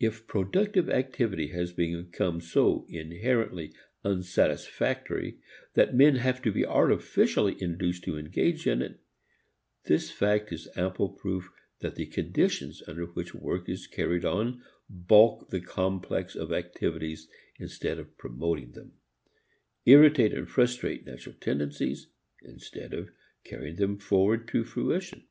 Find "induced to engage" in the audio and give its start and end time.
7.60-8.66